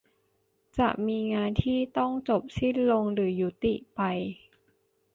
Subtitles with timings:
[0.77, 4.01] จะมีงานที่ต้องจบสิ้นลงหรือยุติไป